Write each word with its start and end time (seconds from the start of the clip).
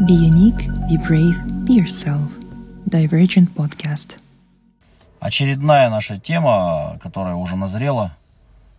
Be 0.00 0.12
unique, 0.12 0.68
be 0.88 0.96
brave, 0.96 1.36
be 1.66 1.74
yourself. 1.74 2.30
Divergent 2.86 3.52
Podcast. 3.54 4.20
Очередная 5.18 5.90
наша 5.90 6.16
тема, 6.18 6.96
которая 7.02 7.34
уже 7.34 7.56
назрела. 7.56 8.16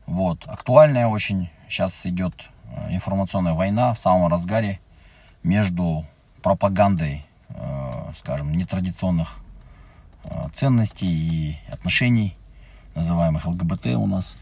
Вот, 0.05 0.47
актуальная 0.47 1.07
очень. 1.07 1.49
Сейчас 1.67 2.05
идет 2.05 2.33
э, 2.71 2.95
информационная 2.95 3.53
война 3.53 3.93
в 3.93 3.99
самом 3.99 4.31
разгаре 4.31 4.79
между 5.43 6.05
пропагандой, 6.41 7.25
э, 7.49 8.11
скажем, 8.15 8.53
нетрадиционных 8.53 9.39
э, 10.23 10.47
ценностей 10.53 11.07
и 11.07 11.57
отношений, 11.69 12.37
называемых 12.95 13.45
ЛГБТ 13.45 13.87
у 13.87 14.07
нас, 14.07 14.37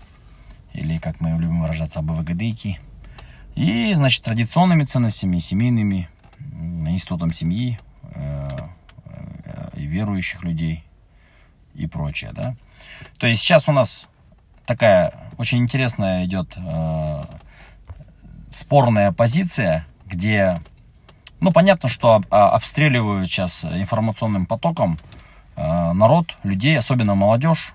или, 0.73 0.99
как 0.99 1.21
мы 1.21 1.31
любим 1.31 1.61
выражаться, 1.61 2.01
АБВГДейки, 2.01 2.79
и, 3.55 3.91
значит, 3.95 4.23
традиционными 4.23 4.83
ценностями, 4.83 5.39
семейными, 5.39 6.07
институтом 6.97 7.31
семьи, 7.31 7.79
и 9.73 9.85
верующих 9.85 10.43
людей 10.43 10.83
и 11.75 11.87
прочее, 11.87 12.31
да. 12.33 12.55
То 13.19 13.27
есть 13.27 13.41
сейчас 13.41 13.69
у 13.69 13.71
нас 13.71 14.07
такая 14.65 15.13
очень 15.37 15.59
интересная 15.59 16.25
идет 16.25 16.57
э, 16.57 17.23
спорная 18.49 19.11
позиция, 19.11 19.85
где, 20.05 20.59
ну, 21.39 21.51
понятно, 21.51 21.89
что 21.89 22.21
а, 22.29 22.49
обстреливают 22.49 23.29
сейчас 23.29 23.65
информационным 23.65 24.45
потоком 24.45 24.99
э, 25.55 25.91
народ, 25.93 26.35
людей, 26.43 26.77
особенно 26.77 27.15
молодежь, 27.15 27.73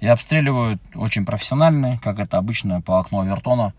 и 0.00 0.06
обстреливают 0.06 0.80
очень 0.94 1.24
профессионально, 1.24 1.98
как 1.98 2.18
это 2.18 2.38
обычно 2.38 2.80
по 2.80 2.98
окну 2.98 3.20
Авертона. 3.20 3.74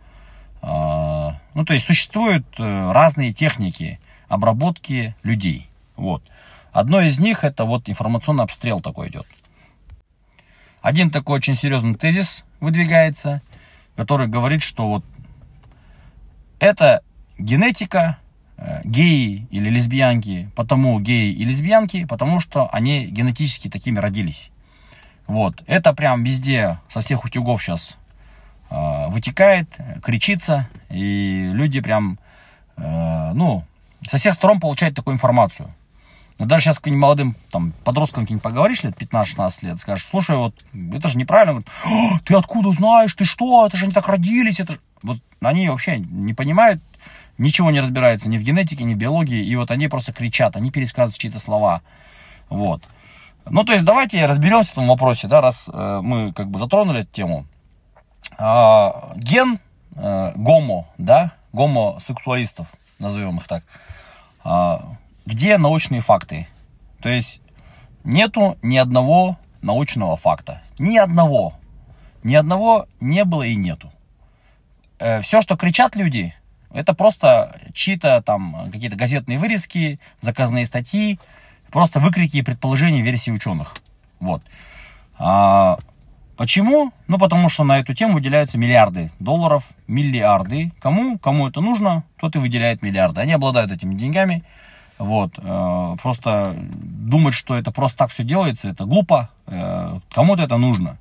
Э, 0.62 1.32
ну, 1.54 1.66
то 1.66 1.74
есть 1.74 1.86
существуют 1.86 2.46
э, 2.58 2.92
разные 2.92 3.34
техники 3.34 4.00
обработки 4.30 5.16
людей, 5.24 5.68
вот. 5.96 6.24
Одно 6.72 7.02
из 7.02 7.20
них 7.20 7.44
это 7.44 7.66
вот 7.66 7.90
информационный 7.90 8.44
обстрел 8.44 8.80
такой 8.80 9.10
идет. 9.10 9.26
Один 10.82 11.12
такой 11.12 11.38
очень 11.38 11.56
серьезный 11.56 11.96
тезис 11.96 12.46
выдвигается, 12.60 13.42
который 13.96 14.28
говорит, 14.28 14.64
что 14.64 14.88
вот 14.88 15.06
это 16.60 17.04
генетика, 17.38 18.18
э, 18.58 18.82
геи 18.86 19.48
или 19.52 19.70
лесбиянки, 19.70 20.50
потому 20.56 21.00
геи 21.00 21.34
и 21.34 21.44
лесбиянки, 21.44 22.06
потому 22.06 22.40
что 22.40 22.70
они 22.74 23.08
генетически 23.08 23.70
такими 23.70 24.00
родились. 24.00 24.52
Вот, 25.28 25.64
это 25.68 25.94
прям 25.94 26.24
везде, 26.24 26.80
со 26.88 27.02
всех 27.02 27.26
утюгов 27.26 27.62
сейчас 27.62 27.98
э, 28.70 29.08
вытекает, 29.10 29.70
кричится, 30.02 30.70
и 30.90 31.50
люди 31.54 31.82
прям, 31.82 32.20
э, 32.78 33.32
ну, 33.34 33.66
со 34.08 34.18
всех 34.18 34.34
сторон 34.34 34.60
получают 34.60 34.96
такую 34.96 35.16
информацию. 35.16 35.74
Но 36.38 36.46
даже 36.46 36.64
сейчас 36.64 36.80
каким-нибудь 36.80 37.02
молодым 37.02 37.36
там, 37.52 37.74
подросткам 37.84 38.24
каким-нибудь 38.24 38.44
поговоришь 38.44 38.84
лет 38.84 38.96
15-16 38.98 39.66
лет, 39.66 39.80
скажешь, 39.80 40.06
слушай, 40.06 40.38
вот 40.38 40.56
это 40.94 41.08
же 41.10 41.18
неправильно. 41.18 41.62
Говорят, 41.62 42.24
ты 42.24 42.36
откуда 42.36 42.72
знаешь, 42.72 43.14
ты 43.14 43.26
что, 43.26 43.68
это 43.68 43.78
же 43.78 43.86
они 43.86 43.94
так 43.94 44.08
родились. 44.08 44.60
Это... 44.60 44.78
Вот 45.04 45.18
они 45.42 45.70
вообще 45.70 46.00
не 46.00 46.34
понимают, 46.34 46.82
ничего 47.38 47.72
не 47.72 47.82
разбираются 47.82 48.30
ни 48.30 48.38
в 48.38 48.42
генетике, 48.42 48.84
ни 48.84 48.94
в 48.94 48.98
биологии, 48.98 49.44
и 49.44 49.56
вот 49.56 49.72
они 49.72 49.88
просто 49.88 50.14
кричат, 50.14 50.56
они 50.56 50.72
пересказывают 50.72 51.18
чьи-то 51.18 51.40
слова. 51.40 51.82
Вот. 52.50 52.84
Ну, 53.46 53.64
то 53.64 53.74
есть 53.74 53.86
давайте 53.86 54.26
разберемся 54.26 54.70
в 54.70 54.74
этом 54.74 54.88
вопросе, 54.88 55.28
да, 55.28 55.42
раз 55.42 55.70
э, 55.72 56.00
мы 56.04 56.34
как 56.34 56.50
бы 56.50 56.60
затронули 56.60 57.02
эту 57.02 57.12
тему. 57.12 57.46
А, 58.38 59.14
ген 59.16 59.60
э, 59.96 60.32
гомо, 60.36 60.88
да, 60.98 61.32
гомосексуалистов, 61.52 62.68
назовем 63.00 63.38
их 63.38 63.48
так, 63.48 63.64
а, 64.44 64.96
где 65.26 65.58
научные 65.58 66.02
факты? 66.02 66.48
То 67.02 67.10
есть 67.10 67.42
нету 68.04 68.58
ни 68.62 68.78
одного 68.78 69.38
научного 69.62 70.18
факта. 70.18 70.62
Ни 70.78 70.98
одного. 70.98 71.54
Ни 72.24 72.36
одного 72.36 72.88
не 73.00 73.24
было 73.26 73.44
и 73.44 73.56
нету. 73.56 73.92
Э, 75.00 75.22
все, 75.22 75.42
что 75.42 75.56
кричат 75.56 75.96
люди, 75.96 76.34
это 76.72 76.94
просто 76.94 77.60
чьи-то 77.74 78.22
там 78.22 78.70
какие-то 78.72 78.96
газетные 78.96 79.40
вырезки, 79.40 80.00
заказные 80.20 80.66
статьи, 80.66 81.20
просто 81.72 82.00
выкрики 82.00 82.38
и 82.38 82.42
предположения 82.42 83.02
версии 83.02 83.32
ученых. 83.32 83.76
Вот. 84.20 84.44
Почему? 86.40 86.94
Ну, 87.10 87.18
потому 87.18 87.50
что 87.50 87.66
на 87.66 87.80
эту 87.80 87.94
тему 87.94 88.14
выделяются 88.14 88.58
миллиарды 88.58 89.12
долларов, 89.20 89.72
миллиарды. 89.88 90.72
Кому? 90.80 91.18
Кому 91.18 91.50
это 91.50 91.60
нужно, 91.60 92.06
тот 92.18 92.34
и 92.38 92.40
выделяет 92.40 92.82
миллиарды. 92.82 93.20
Они 93.20 93.34
обладают 93.34 93.74
этими 93.74 93.94
деньгами. 93.94 94.46
Вот. 95.00 95.34
Э, 95.38 95.98
просто 96.02 96.56
думать, 96.58 97.34
что 97.34 97.58
это 97.58 97.74
просто 97.74 97.98
так 97.98 98.12
все 98.12 98.24
делается, 98.24 98.70
это 98.70 98.86
глупо. 98.86 99.30
Э, 99.48 100.00
кому-то 100.14 100.42
это 100.42 100.56
нужно. 100.56 100.98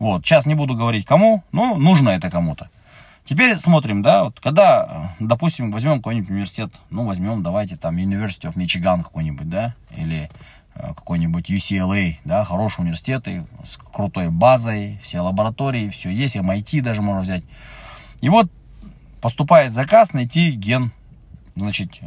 Вот. 0.00 0.26
Сейчас 0.26 0.46
не 0.46 0.56
буду 0.56 0.74
говорить 0.74 1.06
кому, 1.06 1.44
но 1.52 1.76
нужно 1.76 2.08
это 2.08 2.28
кому-то. 2.28 2.68
Теперь 3.24 3.56
смотрим, 3.58 4.02
да, 4.02 4.24
вот 4.24 4.40
когда, 4.40 5.12
допустим, 5.20 5.70
возьмем 5.70 5.98
какой-нибудь 5.98 6.30
университет, 6.30 6.72
ну, 6.90 7.06
возьмем, 7.06 7.44
давайте, 7.44 7.76
там, 7.76 7.98
University 7.98 8.50
of 8.50 8.56
Michigan 8.56 9.04
какой-нибудь, 9.04 9.48
да, 9.48 9.74
или 9.96 10.28
какой-нибудь 10.78 11.50
UCLA, 11.50 12.16
да, 12.24 12.44
хороший 12.44 12.80
университет 12.80 13.26
с 13.64 13.76
крутой 13.76 14.30
базой, 14.30 14.98
все 15.02 15.20
лаборатории, 15.20 15.88
все 15.88 16.10
есть, 16.10 16.36
MIT 16.36 16.82
даже 16.82 17.02
можно 17.02 17.22
взять. 17.22 17.44
И 18.20 18.28
вот 18.28 18.50
поступает 19.20 19.72
заказ 19.72 20.12
найти 20.12 20.50
ген, 20.50 20.92
значит, 21.54 22.00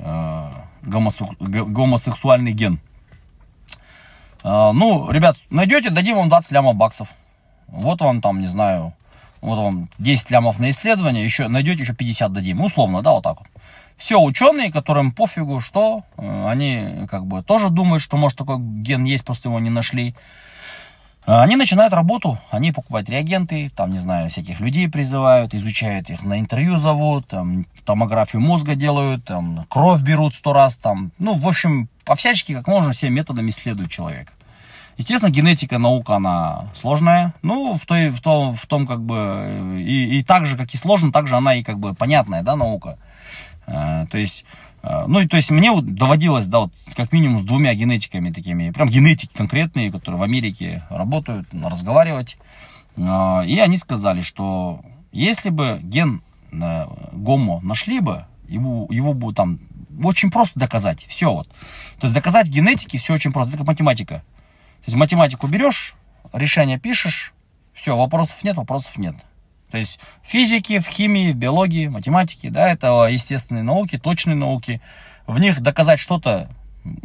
гомосексуальный 0.81 2.53
ген. 2.53 2.79
А, 4.43 4.71
ну, 4.71 5.11
ребят, 5.11 5.35
найдете, 5.49 5.89
дадим 5.89 6.15
вам 6.15 6.29
20 6.29 6.51
лямов 6.51 6.75
баксов. 6.75 7.09
Вот 7.67 8.01
вам 8.01 8.21
там, 8.21 8.39
не 8.39 8.47
знаю, 8.47 8.93
вот 9.41 9.57
вам 9.57 9.89
10 9.99 10.31
лямов 10.31 10.59
на 10.59 10.69
исследование, 10.69 11.23
еще 11.23 11.47
найдете, 11.47 11.83
еще 11.83 11.93
50 11.93 12.31
дадим. 12.31 12.61
Условно, 12.61 13.01
да, 13.01 13.11
вот 13.11 13.23
так 13.23 13.39
вот. 13.39 13.47
Все 13.99 14.17
ученые, 14.17 14.71
которым 14.71 15.11
пофигу, 15.11 15.59
что 15.59 16.03
э, 16.15 16.47
они 16.47 17.05
как 17.11 17.25
бы 17.25 17.43
тоже 17.43 17.69
думают, 17.69 18.01
что 18.01 18.15
может 18.15 18.37
такой 18.37 18.57
ген 18.57 19.03
есть, 19.03 19.25
просто 19.25 19.49
его 19.49 19.59
не 19.59 19.69
нашли. 19.69 20.15
А, 21.25 21.43
они 21.43 21.57
начинают 21.57 21.93
работу, 21.93 22.39
они 22.49 22.71
покупают 22.71 23.09
реагенты, 23.09 23.69
там, 23.75 23.91
не 23.91 23.99
знаю, 23.99 24.29
всяких 24.29 24.61
людей 24.61 24.87
призывают, 24.87 25.53
изучают 25.53 26.09
их, 26.09 26.23
на 26.23 26.39
интервью 26.39 26.77
зовут, 26.77 27.27
там, 27.27 27.65
томографию 27.83 28.41
мозга 28.41 28.75
делают, 28.75 29.25
там, 29.25 29.65
кровь 29.67 30.01
берут 30.01 30.33
сто 30.33 30.53
раз, 30.53 30.77
там, 30.77 31.11
ну, 31.19 31.33
в 31.33 31.45
общем, 31.45 31.89
по-всячески, 32.05 32.53
как 32.53 32.67
можно, 32.67 32.93
всеми 32.93 33.15
методами 33.15 33.49
исследуют 33.49 33.91
человека. 33.91 34.31
Естественно, 34.95 35.29
генетика, 35.29 35.77
наука, 35.77 36.15
она 36.15 36.69
сложная, 36.73 37.33
ну, 37.41 37.77
в, 37.77 37.85
той, 37.85 38.11
в, 38.11 38.21
том, 38.21 38.55
в 38.55 38.65
том, 38.65 38.87
как 38.87 39.01
бы, 39.01 39.75
и, 39.77 40.19
и 40.19 40.23
так 40.23 40.45
же, 40.45 40.55
как 40.55 40.73
и 40.73 40.77
сложно, 40.77 41.11
так 41.11 41.27
же 41.27 41.35
она 41.35 41.55
и, 41.55 41.63
как 41.63 41.79
бы, 41.79 41.93
понятная, 41.93 42.43
да, 42.43 42.55
наука. 42.55 42.97
А, 43.71 44.07
то 44.07 44.17
есть, 44.17 44.45
а, 44.81 45.05
ну, 45.07 45.27
то 45.27 45.37
есть 45.37 45.51
мне 45.51 45.71
вот 45.71 45.85
доводилось, 45.85 46.47
да, 46.47 46.59
вот 46.59 46.73
как 46.95 47.11
минимум 47.11 47.39
с 47.39 47.43
двумя 47.43 47.73
генетиками 47.75 48.31
такими, 48.31 48.71
прям 48.71 48.89
генетики 48.89 49.31
конкретные, 49.35 49.91
которые 49.91 50.19
в 50.19 50.23
Америке 50.23 50.83
работают, 50.89 51.47
разговаривать. 51.53 52.37
А, 52.97 53.43
и 53.45 53.59
они 53.59 53.77
сказали, 53.77 54.21
что 54.21 54.81
если 55.11 55.49
бы 55.49 55.79
ген 55.81 56.21
э, 56.51 56.85
гомо 57.13 57.61
нашли 57.61 57.99
бы, 57.99 58.25
его, 58.47 58.87
его 58.89 59.13
бы 59.13 59.33
там 59.33 59.59
очень 60.03 60.31
просто 60.31 60.59
доказать. 60.59 61.05
Все 61.07 61.31
вот. 61.31 61.47
То 61.99 62.07
есть 62.07 62.13
доказать 62.13 62.47
в 62.47 62.51
генетике 62.51 62.97
все 62.97 63.13
очень 63.13 63.31
просто. 63.31 63.51
Это 63.51 63.59
как 63.59 63.67
математика. 63.67 64.23
То 64.79 64.85
есть 64.87 64.97
математику 64.97 65.47
берешь, 65.47 65.95
решение 66.33 66.79
пишешь, 66.79 67.33
все, 67.73 67.95
вопросов 67.95 68.43
нет, 68.43 68.57
вопросов 68.57 68.97
нет. 68.97 69.15
То 69.71 69.77
есть 69.77 69.99
в 70.23 70.27
физике, 70.27 70.79
в 70.79 70.87
химии, 70.87 71.31
в 71.31 71.35
биологии, 71.35 71.87
математике, 71.87 72.49
да, 72.49 72.71
это 72.71 73.07
естественные 73.09 73.63
науки, 73.63 73.97
точные 73.97 74.35
науки. 74.35 74.81
В 75.27 75.39
них 75.39 75.61
доказать 75.61 75.99
что-то 75.99 76.49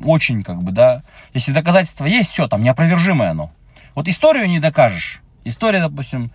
очень, 0.03 0.43
как 0.43 0.63
бы, 0.63 0.73
да. 0.73 1.03
Если 1.35 1.53
доказательства 1.53 2.07
есть, 2.07 2.31
все, 2.31 2.49
там 2.49 2.63
неопровержимое 2.63 3.31
оно. 3.31 3.53
Вот 3.95 4.09
историю 4.09 4.49
не 4.49 4.61
докажешь. 4.61 5.21
История, 5.45 5.81
допустим, 5.81 6.33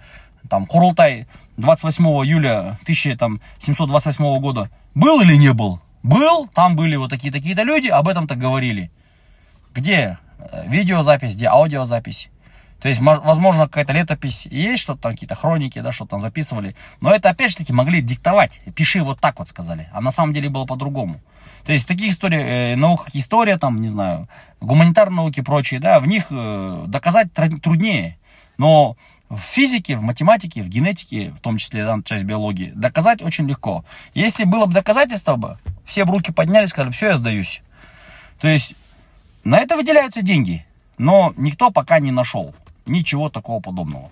там, 0.50 0.66
Курултай 0.66 1.28
28 1.58 2.06
июля 2.26 2.78
1728 2.84 4.40
года 4.40 4.70
был 4.94 5.22
или 5.22 5.36
не 5.36 5.54
был? 5.54 5.82
Был, 6.04 6.48
там 6.48 6.76
были 6.76 6.96
вот 6.96 7.10
такие-такие-то 7.10 7.64
люди, 7.64 7.88
об 7.88 8.08
этом-то 8.08 8.36
говорили. 8.36 8.92
Где 9.74 10.18
э, 10.38 10.68
видеозапись, 10.68 11.36
где 11.36 11.48
аудиозапись? 11.48 12.30
То 12.82 12.88
есть, 12.88 13.02
возможно, 13.02 13.66
какая-то 13.66 13.92
летопись 13.92 14.46
есть, 14.46 14.82
что-то 14.82 15.02
там, 15.02 15.12
какие-то 15.12 15.36
хроники, 15.36 15.80
да, 15.80 15.92
что-то 15.92 16.12
там 16.12 16.20
записывали. 16.22 16.76
Но 17.02 17.14
это, 17.14 17.30
опять 17.30 17.52
же 17.52 17.58
таки, 17.58 17.74
могли 17.74 18.02
диктовать. 18.02 18.62
Пиши 18.74 19.04
вот 19.04 19.20
так 19.20 19.40
вот, 19.40 19.50
сказали. 19.50 19.90
А 19.92 20.00
на 20.00 20.12
самом 20.12 20.34
деле 20.34 20.50
было 20.50 20.66
по-другому. 20.66 21.20
То 21.66 21.74
есть, 21.74 21.88
таких 21.88 22.12
историй, 22.12 22.40
э, 22.40 22.76
наук, 22.78 23.06
как 23.06 23.16
история, 23.16 23.58
там, 23.58 23.82
не 23.82 23.90
знаю, 23.90 24.30
гуманитарные 24.62 25.18
науки 25.18 25.40
и 25.40 25.44
прочие, 25.44 25.82
да, 25.82 26.00
в 26.00 26.08
них 26.08 26.28
э, 26.30 26.86
доказать 26.88 27.34
труднее. 27.34 28.18
Но 28.58 28.96
в 29.30 29.38
физике, 29.38 29.98
в 29.98 30.02
математике, 30.02 30.64
в 30.64 30.70
генетике, 30.70 31.32
в 31.32 31.42
том 31.42 31.58
числе 31.58 31.86
да, 31.86 31.98
часть 32.04 32.24
биологии, 32.24 32.72
доказать 32.76 33.22
очень 33.22 33.48
легко. 33.48 33.84
Если 34.14 34.46
было 34.46 34.66
бы 34.66 34.74
доказательство 34.74 35.36
бы, 35.36 35.60
все 35.86 36.04
руки 36.04 36.32
подняли, 36.32 36.66
сказали, 36.66 36.92
все, 36.92 37.08
я 37.08 37.18
сдаюсь. 37.18 37.62
То 38.40 38.48
есть 38.48 38.74
на 39.44 39.60
это 39.60 39.76
выделяются 39.76 40.22
деньги, 40.22 40.66
но 40.98 41.34
никто 41.38 41.72
пока 41.72 42.00
не 42.00 42.12
нашел 42.12 42.56
ничего 42.90 43.30
такого 43.30 43.62
подобного. 43.62 44.12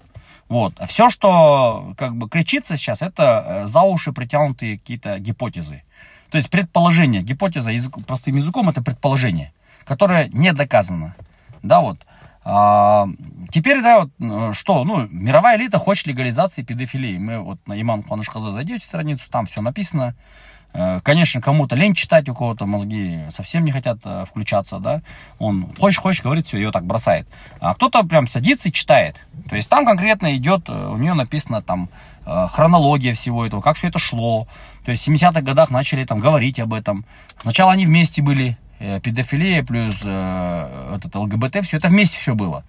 Вот. 0.50 0.74
Все, 0.88 1.10
что 1.10 1.94
как 1.98 2.16
бы 2.16 2.30
кричится 2.30 2.78
сейчас, 2.78 3.02
это 3.02 3.44
э, 3.46 3.66
за 3.66 3.82
уши 3.82 4.14
притянутые 4.14 4.80
какие-то 4.80 5.20
гипотезы. 5.20 5.84
То 6.30 6.38
есть 6.38 6.50
предположение. 6.50 7.22
Гипотеза 7.22 7.72
язык, 7.72 7.98
простым 8.06 8.38
языком 8.38 8.70
это 8.70 8.82
предположение, 8.82 9.52
которое 9.86 10.30
не 10.30 10.54
доказано. 10.54 11.16
Да, 11.64 11.82
вот. 11.82 12.06
А, 12.50 13.08
теперь, 13.52 13.82
да, 13.82 14.02
вот, 14.02 14.12
э, 14.20 14.54
что, 14.54 14.86
ну, 14.86 15.06
мировая 15.10 15.58
элита 15.58 15.80
хочет 15.80 16.08
легализации 16.08 16.64
педофилии. 16.64 17.18
Мы 17.18 17.40
вот 17.40 17.60
на 17.68 17.80
Иман 17.80 18.04
Куанышхаза 18.04 18.54
зайдете 18.54 18.86
страницу, 18.86 19.30
там 19.30 19.46
все 19.48 19.62
написано. 19.62 20.16
Э, 20.74 21.00
конечно, 21.04 21.42
кому-то 21.42 21.76
лень 21.76 21.94
читать, 21.94 22.30
у 22.30 22.36
кого-то 22.36 22.66
мозги 22.66 23.22
совсем 23.30 23.66
не 23.66 23.72
хотят 23.72 24.00
э, 24.06 24.26
включаться, 24.26 24.80
да. 24.80 25.02
Он 25.40 25.74
хочешь, 25.78 26.00
хочешь, 26.00 26.24
говорит, 26.24 26.46
все, 26.46 26.58
ее 26.58 26.72
так 26.72 26.86
бросает. 26.86 27.28
А 27.60 27.74
кто-то 27.74 28.04
прям 28.04 28.28
садится 28.28 28.70
и 28.70 28.72
читает. 28.72 29.16
То 29.50 29.56
есть 29.56 29.70
там 29.70 29.86
конкретно 29.86 30.36
идет, 30.36 30.70
у 30.70 30.98
нее 30.98 31.14
написано 31.14 31.62
там 31.62 31.90
хронология 32.26 33.14
всего 33.14 33.46
этого, 33.46 33.62
как 33.62 33.78
все 33.78 33.88
это 33.88 34.00
шло. 34.00 34.48
То 34.84 34.92
есть 34.92 35.08
в 35.08 35.10
70-х 35.10 35.42
годах 35.42 35.72
начали 35.72 36.04
там 36.04 36.20
говорить 36.20 36.60
об 36.60 36.74
этом. 36.74 37.06
Сначала 37.40 37.72
они 37.72 37.86
вместе 37.86 38.22
были, 38.22 38.58
педофилия 38.80 39.64
плюс 39.64 40.02
э, 40.04 40.94
этот 40.96 41.16
ЛГБТ, 41.16 41.64
все 41.64 41.78
это 41.78 41.88
вместе 41.88 42.20
все 42.20 42.36
было. 42.36 42.64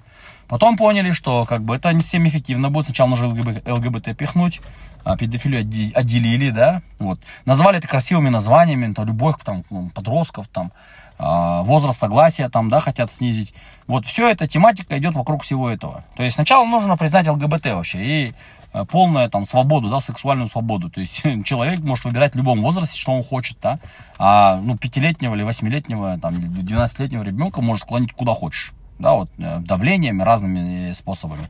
Потом 0.48 0.76
поняли, 0.76 1.12
что 1.12 1.44
как 1.44 1.62
бы 1.62 1.76
это 1.76 1.92
не 1.92 2.00
совсем 2.00 2.26
эффективно 2.26 2.70
будет. 2.70 2.86
Сначала 2.86 3.08
нужно 3.08 3.28
ЛГБТ, 3.28 3.68
ЛГБТ 3.68 4.16
пихнуть, 4.16 4.60
а 5.04 5.16
педофилию 5.16 5.60
отделили, 5.94 6.50
да, 6.50 6.82
вот. 6.98 7.20
Назвали 7.44 7.78
это 7.78 7.88
красивыми 7.88 8.30
названиями, 8.30 8.92
там, 8.92 9.06
любовь 9.06 9.36
там, 9.44 9.62
подростков, 9.94 10.48
там, 10.48 10.72
а, 11.18 11.62
возраст 11.64 11.98
согласия, 11.98 12.48
там, 12.48 12.70
да, 12.70 12.80
хотят 12.80 13.10
снизить. 13.10 13.54
Вот, 13.86 14.06
все 14.06 14.30
эта 14.30 14.46
тематика 14.46 14.98
идет 14.98 15.14
вокруг 15.14 15.42
всего 15.42 15.70
этого. 15.70 16.04
То 16.16 16.22
есть 16.22 16.36
сначала 16.36 16.64
нужно 16.64 16.96
признать 16.96 17.26
ЛГБТ 17.28 17.66
вообще 17.66 18.04
и 18.04 18.34
э, 18.72 18.84
полную 18.84 19.28
там 19.28 19.44
свободу, 19.44 19.90
да, 19.90 20.00
сексуальную 20.00 20.48
свободу. 20.48 20.90
То 20.90 21.00
есть 21.00 21.22
человек 21.44 21.80
может 21.80 22.04
выбирать 22.04 22.34
в 22.34 22.36
любом 22.38 22.62
возрасте, 22.62 22.98
что 22.98 23.12
он 23.12 23.22
хочет, 23.22 23.58
да. 23.60 23.80
А, 24.18 24.60
ну, 24.62 24.78
пятилетнего 24.78 25.34
или 25.34 25.42
восьмилетнего, 25.42 26.18
там, 26.18 26.38
или 26.38 26.46
двенадцатилетнего 26.46 27.22
ребенка 27.22 27.60
может 27.60 27.82
склонить 27.82 28.12
куда 28.12 28.32
хочешь 28.32 28.72
да, 28.98 29.14
вот 29.14 29.30
э, 29.38 29.58
давлениями, 29.60 30.22
разными 30.22 30.92
способами. 30.92 31.48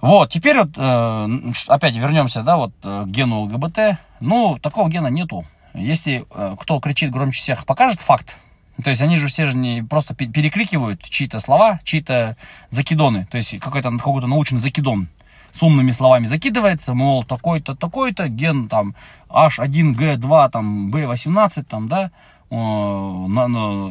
Вот, 0.00 0.30
теперь 0.30 0.58
вот, 0.58 0.70
э, 0.76 1.28
опять 1.68 1.96
вернемся, 1.96 2.42
да, 2.42 2.56
вот 2.56 2.72
к 2.82 3.06
гену 3.06 3.40
ЛГБТ. 3.42 3.98
Ну, 4.20 4.58
такого 4.60 4.88
гена 4.88 5.08
нету. 5.08 5.44
Если 5.74 6.24
э, 6.30 6.56
кто 6.58 6.78
кричит 6.80 7.10
громче 7.10 7.40
всех, 7.40 7.66
покажет 7.66 8.00
факт. 8.00 8.36
То 8.82 8.90
есть 8.90 9.02
они 9.02 9.16
же 9.16 9.28
все 9.28 9.46
же 9.46 9.56
не 9.56 9.82
просто 9.82 10.14
перекрикивают 10.14 11.02
чьи-то 11.02 11.38
слова, 11.40 11.80
чьи-то 11.84 12.36
закидоны. 12.70 13.26
То 13.30 13.36
есть 13.36 13.58
какой-то 13.60 13.90
какой-то 13.96 14.26
научный 14.26 14.58
закидон 14.58 15.08
с 15.52 15.62
умными 15.62 15.92
словами 15.92 16.26
закидывается, 16.26 16.94
мол, 16.94 17.22
такой-то, 17.22 17.76
такой-то, 17.76 18.28
ген 18.28 18.68
там 18.68 18.96
H1G2, 19.28 20.50
там 20.50 20.90
B18, 20.90 21.62
там, 21.62 21.86
да, 21.86 22.10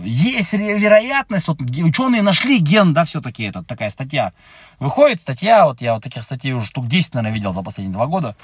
есть 0.05 0.53
вероятность, 0.53 1.47
вот 1.47 1.61
ученые 1.61 2.21
нашли 2.21 2.59
ген, 2.59 2.93
да, 2.93 3.03
все-таки, 3.03 3.43
это 3.43 3.63
такая 3.63 3.89
статья. 3.89 4.33
Выходит 4.79 5.21
статья, 5.21 5.65
вот 5.65 5.81
я 5.81 5.95
вот 5.95 6.03
таких 6.03 6.23
статей 6.23 6.53
уже 6.53 6.67
штук 6.67 6.87
10, 6.87 7.15
наверное, 7.15 7.33
видел 7.35 7.53
за 7.53 7.61
последние 7.61 7.93
два 7.93 8.07
года. 8.07 8.35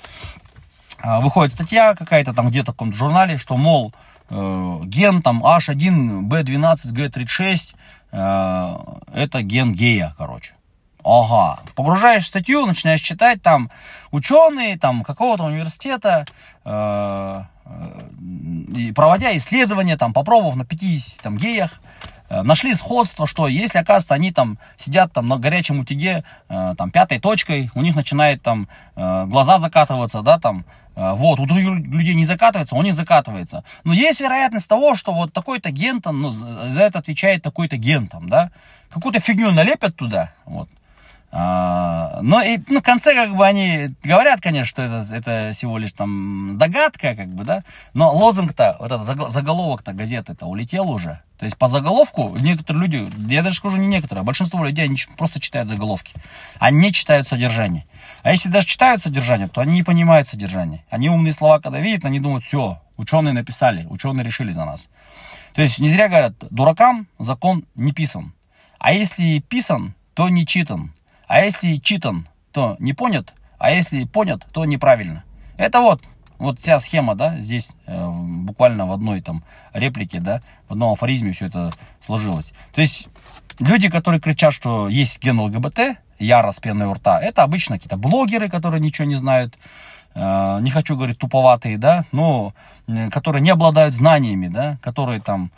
А, 1.01 1.21
выходит 1.21 1.53
статья 1.53 1.95
какая-то 1.95 2.33
там 2.33 2.49
где-то 2.49 2.71
в 2.71 2.75
каком-то 2.75 2.97
журнале, 2.97 3.37
что, 3.37 3.55
мол, 3.55 3.93
э, 4.29 4.79
ген 4.83 5.21
там 5.21 5.43
H1, 5.43 6.23
B12, 6.27 6.93
G36, 6.93 7.75
э, 8.11 8.75
это 9.13 9.41
ген 9.41 9.71
гея, 9.71 10.13
короче. 10.17 10.53
Ага. 11.09 11.59
Погружаешь 11.73 12.27
статью, 12.27 12.67
начинаешь 12.67 13.01
читать, 13.01 13.41
там 13.41 13.71
ученые 14.11 14.77
там 14.77 15.03
какого-то 15.03 15.45
университета, 15.45 16.25
э, 16.63 17.43
и 18.75 18.91
проводя 18.91 19.35
исследования, 19.35 19.97
там, 19.97 20.13
попробовав 20.13 20.55
на 20.55 20.65
50 20.65 21.21
там, 21.21 21.37
геях, 21.37 21.81
э, 22.29 22.43
нашли 22.43 22.75
сходство, 22.75 23.25
что 23.25 23.47
если, 23.47 23.79
оказывается, 23.79 24.13
они 24.13 24.31
там 24.31 24.59
сидят 24.77 25.11
там 25.11 25.27
на 25.27 25.37
горячем 25.37 25.79
утюге, 25.79 26.23
э, 26.47 26.75
там, 26.77 26.91
пятой 26.91 27.19
точкой, 27.19 27.71
у 27.73 27.81
них 27.81 27.95
начинает 27.95 28.43
там 28.43 28.67
э, 28.95 29.25
глаза 29.25 29.57
закатываться, 29.57 30.21
да, 30.21 30.37
там, 30.37 30.63
вот, 30.95 31.39
у 31.39 31.45
других 31.45 31.65
людей 31.95 32.13
не 32.13 32.25
закатывается, 32.25 32.75
у 32.75 32.81
них 32.81 32.93
закатывается. 32.93 33.63
Но 33.85 33.93
есть 33.93 34.19
вероятность 34.19 34.67
того, 34.67 34.95
что 34.95 35.13
вот 35.13 35.31
такой-то 35.31 35.71
ген 35.71 36.01
там, 36.01 36.21
ну, 36.21 36.29
за 36.29 36.83
это 36.83 36.99
отвечает 36.99 37.41
такой-то 37.41 37.77
ген 37.77 38.07
там, 38.07 38.27
да, 38.27 38.51
какую-то 38.89 39.21
фигню 39.21 39.51
налепят 39.51 39.95
туда, 39.95 40.33
вот, 40.45 40.67
но 41.31 42.41
и 42.41 42.57
ну, 42.67 42.79
в 42.79 42.83
конце 42.83 43.13
как 43.13 43.35
бы 43.35 43.45
они 43.45 43.89
говорят, 44.03 44.41
конечно, 44.41 44.65
что 44.65 44.81
это, 44.81 45.05
это 45.13 45.51
всего 45.53 45.77
лишь 45.77 45.93
там 45.93 46.57
догадка, 46.57 47.15
как 47.15 47.27
бы, 47.29 47.43
да, 47.43 47.63
но 47.93 48.11
лозунг-то, 48.11 48.77
вот 48.79 48.91
этот 48.91 49.31
заголовок-то 49.31 49.93
газеты-то 49.93 50.47
улетел 50.47 50.89
уже. 50.89 51.21
То 51.37 51.45
есть 51.45 51.55
по 51.55 51.67
заголовку 51.67 52.35
некоторые 52.39 52.81
люди, 52.81 53.31
я 53.31 53.43
даже 53.43 53.57
скажу 53.57 53.77
не 53.77 53.87
некоторые, 53.87 54.21
а 54.21 54.25
большинство 54.25 54.65
людей 54.65 54.85
они 54.85 54.97
просто 55.17 55.39
читают 55.39 55.69
заголовки. 55.69 56.15
Они 56.59 56.79
не 56.79 56.91
читают 56.91 57.27
содержание. 57.27 57.85
А 58.23 58.31
если 58.31 58.49
даже 58.49 58.65
читают 58.65 59.01
содержание, 59.01 59.47
то 59.47 59.61
они 59.61 59.73
не 59.73 59.83
понимают 59.83 60.27
содержание. 60.27 60.83
Они 60.89 61.09
умные 61.09 61.31
слова, 61.31 61.59
когда 61.59 61.79
видят, 61.79 62.05
они 62.05 62.19
думают, 62.19 62.43
все, 62.43 62.81
ученые 62.97 63.33
написали, 63.33 63.85
ученые 63.89 64.25
решили 64.25 64.51
за 64.51 64.65
нас. 64.65 64.89
То 65.53 65.61
есть 65.61 65.79
не 65.79 65.89
зря 65.89 66.09
говорят, 66.09 66.33
дуракам 66.49 67.07
закон 67.19 67.65
не 67.75 67.93
писан. 67.93 68.33
А 68.77 68.91
если 68.91 69.39
писан, 69.39 69.93
то 70.15 70.27
не 70.27 70.45
читан. 70.45 70.91
А 71.29 71.41
если 71.41 71.75
читан, 71.75 72.27
то 72.51 72.75
не 72.79 72.93
понят, 72.93 73.35
а 73.59 73.69
если 73.69 74.03
понят, 74.05 74.47
то 74.51 74.65
неправильно. 74.65 75.23
Это 75.57 75.79
вот, 75.79 76.01
вот 76.39 76.59
вся 76.59 76.79
схема, 76.79 77.13
да, 77.13 77.37
здесь 77.37 77.75
э, 77.85 78.09
буквально 78.09 78.87
в 78.87 78.91
одной 78.91 79.21
там 79.21 79.43
реплике, 79.71 80.21
да, 80.21 80.41
в 80.67 80.71
одном 80.71 80.93
афоризме 80.93 81.31
все 81.31 81.45
это 81.45 81.71
сложилось. 82.01 82.51
То 82.73 82.81
есть 82.81 83.09
люди, 83.59 83.89
которые 83.89 84.19
кричат, 84.19 84.53
что 84.53 84.89
есть 84.89 85.21
ген 85.21 85.39
ЛГБТ, 85.39 85.99
яро 86.17 86.51
с 86.51 86.59
пеной 86.59 86.87
у 86.87 86.93
рта, 86.95 87.19
это 87.19 87.43
обычно 87.43 87.75
какие-то 87.75 87.97
блогеры, 87.97 88.49
которые 88.49 88.81
ничего 88.81 89.07
не 89.07 89.15
знают, 89.15 89.55
э, 90.15 90.57
не 90.61 90.71
хочу 90.71 90.95
говорить 90.95 91.19
туповатые, 91.19 91.77
да, 91.77 92.05
но 92.11 92.55
э, 92.87 93.11
которые 93.11 93.43
не 93.43 93.51
обладают 93.51 93.93
знаниями, 93.93 94.47
да, 94.47 94.79
которые 94.81 95.21
там 95.21 95.51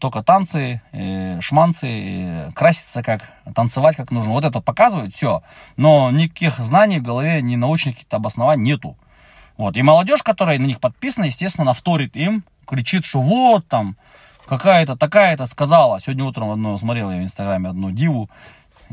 только 0.00 0.22
танцы, 0.22 0.80
шманцы, 1.40 2.50
краситься 2.54 3.02
как, 3.02 3.22
танцевать 3.54 3.96
как 3.96 4.10
нужно. 4.10 4.32
Вот 4.32 4.44
это 4.44 4.60
показывают, 4.60 5.14
все. 5.14 5.42
Но 5.76 6.10
никаких 6.10 6.58
знаний 6.58 7.00
в 7.00 7.02
голове, 7.02 7.42
ни 7.42 7.56
научных 7.56 7.96
каких-то 7.96 8.16
обоснований 8.16 8.64
нету. 8.64 8.96
Вот. 9.56 9.76
И 9.76 9.82
молодежь, 9.82 10.22
которая 10.22 10.58
на 10.58 10.66
них 10.66 10.80
подписана, 10.80 11.24
естественно, 11.24 11.66
навторит 11.66 12.16
им, 12.16 12.44
кричит, 12.66 13.04
что 13.04 13.20
вот 13.20 13.66
там, 13.68 13.96
какая-то 14.46 14.96
такая-то 14.96 15.46
сказала. 15.46 16.00
Сегодня 16.00 16.24
утром 16.24 16.50
одну 16.50 16.76
смотрел 16.78 17.10
я 17.10 17.18
в 17.18 17.22
инстаграме 17.22 17.70
одну 17.70 17.90
диву, 17.90 18.30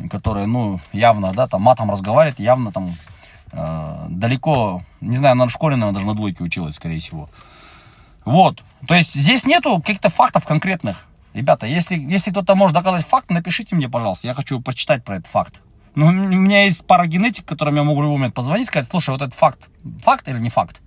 которая, 0.10 0.46
ну, 0.46 0.80
явно, 0.94 1.34
да, 1.34 1.48
там 1.48 1.62
матом 1.62 1.92
разговаривает, 1.92 2.40
явно 2.40 2.72
там 2.72 2.96
э, 3.52 4.06
далеко, 4.10 4.84
не 5.02 5.18
знаю, 5.18 5.34
она 5.34 5.48
в 5.48 5.52
школе, 5.52 5.76
наверное, 5.76 5.96
даже 5.96 6.08
на 6.08 6.16
двойке 6.16 6.44
училась, 6.44 6.76
скорее 6.76 7.00
всего. 7.00 7.30
Вот. 8.26 8.64
То 8.88 8.96
есть 8.96 9.14
здесь 9.14 9.46
нету 9.46 9.80
каких-то 9.80 10.10
фактов 10.10 10.46
конкретных. 10.46 11.08
Ребята, 11.34 11.66
если, 11.66 11.96
если 11.96 12.32
кто-то 12.32 12.56
может 12.56 12.76
доказать 12.76 13.06
факт, 13.06 13.30
напишите 13.30 13.76
мне, 13.76 13.90
пожалуйста. 13.90 14.28
Я 14.28 14.34
хочу 14.34 14.60
прочитать 14.60 15.04
про 15.04 15.16
этот 15.16 15.28
факт. 15.28 15.62
Ну, 15.96 16.08
у 16.08 16.12
меня 16.12 16.66
есть 16.66 16.86
пара 16.86 17.06
генетик, 17.06 17.46
которым 17.46 17.76
я 17.76 17.84
могу 17.84 18.00
в 18.00 18.04
любой 18.04 18.18
момент 18.18 18.34
позвонить 18.34 18.66
и 18.66 18.68
сказать, 18.68 18.88
слушай, 18.88 19.10
вот 19.10 19.22
этот 19.22 19.34
факт, 19.34 19.70
факт 20.04 20.28
или 20.28 20.40
не 20.40 20.50
факт? 20.50 20.82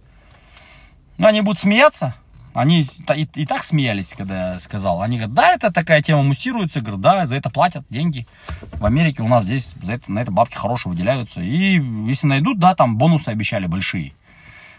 Ну, 1.19 1.27
они 1.27 1.43
будут 1.43 1.59
смеяться. 1.59 2.15
Они 2.55 2.83
и, 2.83 3.29
и 3.35 3.47
так 3.47 3.65
смеялись, 3.65 4.15
когда 4.17 4.53
я 4.53 4.59
сказал. 4.61 5.03
Они 5.03 5.17
говорят, 5.17 5.35
да, 5.35 5.53
это 5.53 5.73
такая 5.73 6.01
тема 6.03 6.23
муссируется. 6.23 6.79
Я 6.79 6.85
говорю, 6.85 7.03
да, 7.03 7.27
за 7.27 7.37
это 7.37 7.51
платят 7.51 7.85
деньги. 7.91 8.27
В 8.75 8.87
Америке 8.87 9.23
у 9.23 9.29
нас 9.29 9.45
здесь 9.45 9.75
за 9.83 9.95
это, 9.95 10.11
на 10.11 10.21
это 10.21 10.31
бабки 10.31 10.55
хорошие 10.55 10.91
выделяются. 10.91 11.41
И 11.41 11.83
если 12.07 12.29
найдут, 12.29 12.59
да, 12.59 12.75
там 12.75 12.97
бонусы 12.97 13.29
обещали 13.29 13.67
большие. 13.67 14.13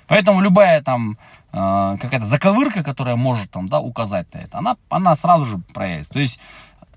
Поэтому 0.08 0.42
любая 0.42 0.82
там 0.82 1.18
э, 1.52 1.98
какая-то 2.00 2.26
заковырка, 2.26 2.84
которая 2.84 3.16
может 3.16 3.52
там, 3.52 3.70
да, 3.70 3.80
указать 3.80 4.34
на 4.34 4.40
это, 4.40 4.58
она, 4.58 4.78
она 4.90 5.16
сразу 5.16 5.46
же 5.46 5.58
проявится. 5.74 6.14
То 6.14 6.20
есть 6.20 6.40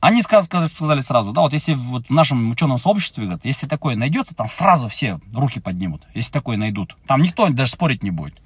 они 0.00 0.22
сказали, 0.22 0.66
сказали 0.66 1.00
сразу, 1.00 1.32
да, 1.32 1.42
вот 1.42 1.52
если 1.52 1.74
вот 1.74 2.06
в 2.06 2.12
нашем 2.12 2.50
ученом 2.50 2.78
сообществе, 2.78 3.24
говорят, 3.24 3.44
если 3.44 3.66
такое 3.66 3.96
найдется, 3.96 4.34
там 4.34 4.48
сразу 4.48 4.88
все 4.88 5.20
руки 5.34 5.60
поднимут, 5.60 6.02
если 6.14 6.32
такое 6.32 6.56
найдут. 6.56 6.96
Там 7.06 7.22
никто 7.22 7.48
даже 7.48 7.72
спорить 7.72 8.02
не 8.02 8.10
будет. 8.10 8.40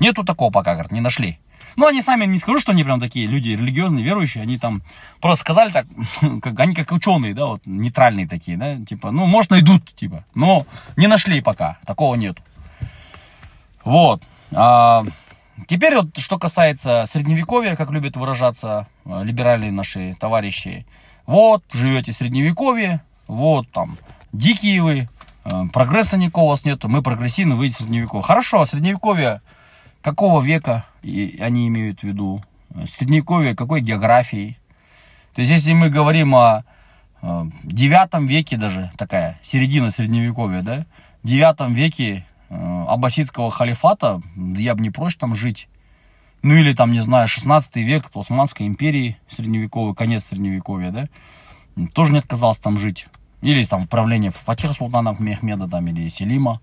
Нету 0.00 0.24
такого 0.24 0.50
пока, 0.50 0.72
говорят, 0.72 0.92
не 0.92 1.00
нашли. 1.00 1.38
Ну, 1.76 1.86
они 1.86 2.02
сами, 2.02 2.24
не 2.24 2.38
скажу, 2.38 2.58
что 2.58 2.72
они 2.72 2.82
прям 2.82 2.98
такие 2.98 3.26
люди 3.28 3.50
религиозные, 3.50 4.04
верующие, 4.04 4.42
они 4.42 4.58
там 4.58 4.82
просто 5.20 5.42
сказали 5.42 5.70
так, 5.70 5.86
как, 6.42 6.58
они 6.58 6.74
как 6.74 6.90
ученые, 6.90 7.34
да, 7.34 7.46
вот 7.46 7.62
нейтральные 7.66 8.26
такие, 8.26 8.56
да, 8.56 8.76
типа, 8.84 9.12
ну, 9.12 9.26
может, 9.26 9.52
найдут, 9.52 9.94
типа, 9.94 10.24
но 10.34 10.66
не 10.96 11.06
нашли 11.06 11.40
пока, 11.40 11.78
такого 11.86 12.16
нету. 12.16 12.42
Вот. 13.88 14.22
А, 14.52 15.04
Теперь 15.66 15.96
вот, 15.96 16.16
что 16.18 16.38
касается 16.38 17.04
средневековья, 17.06 17.74
как 17.74 17.90
любят 17.90 18.16
выражаться 18.16 18.86
э, 19.04 19.24
либеральные 19.24 19.72
наши 19.72 20.14
товарищи. 20.14 20.86
Вот, 21.26 21.64
живете 21.72 22.12
в 22.12 22.14
средневековье, 22.14 23.02
вот 23.26 23.68
там, 23.72 23.98
дикие 24.32 24.82
вы, 24.82 25.08
э, 25.44 25.62
прогресса 25.72 26.16
никакого 26.16 26.44
у 26.44 26.48
вас 26.50 26.64
нету, 26.64 26.88
мы 26.88 27.02
прогрессивны, 27.02 27.56
выйдете 27.56 27.78
в 27.78 27.86
средневековье. 27.86 28.22
Хорошо, 28.22 28.64
средневековье 28.66 29.42
какого 30.00 30.40
века 30.40 30.84
и 31.02 31.38
они 31.40 31.66
имеют 31.66 32.00
в 32.00 32.04
виду? 32.04 32.40
Средневековье 32.86 33.56
какой 33.56 33.80
географии? 33.80 34.58
То 35.34 35.40
есть, 35.40 35.50
если 35.50 35.72
мы 35.72 35.90
говорим 35.90 36.36
о 36.36 36.62
девятом 37.64 38.26
веке 38.26 38.56
даже, 38.56 38.92
такая 38.96 39.40
середина 39.42 39.90
средневековья, 39.90 40.62
да, 40.62 40.86
девятом 41.24 41.74
веке 41.74 42.14
э, 42.14 42.27
аббасидского 42.48 43.50
халифата, 43.50 44.20
я 44.36 44.74
бы 44.74 44.82
не 44.82 44.90
прочь 44.90 45.16
там 45.16 45.34
жить. 45.34 45.68
Ну 46.42 46.54
или 46.54 46.72
там, 46.72 46.92
не 46.92 47.00
знаю, 47.00 47.28
16 47.28 47.76
век 47.76 48.10
Османской 48.14 48.66
империи 48.66 49.18
средневековой, 49.28 49.94
конец 49.94 50.26
средневековья, 50.26 50.90
да, 50.90 51.08
тоже 51.94 52.12
не 52.12 52.18
отказался 52.18 52.62
там 52.62 52.78
жить. 52.78 53.06
Или 53.40 53.64
там 53.64 53.86
правление 53.86 54.30
Фатиха 54.30 54.74
Султана 54.74 55.14
Мехмеда 55.18 55.68
там, 55.68 55.86
или 55.88 56.08
Селима. 56.08 56.60